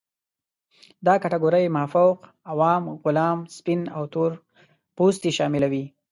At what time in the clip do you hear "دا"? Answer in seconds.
1.05-1.13